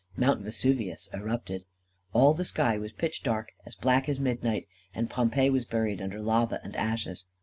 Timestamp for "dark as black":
3.21-4.09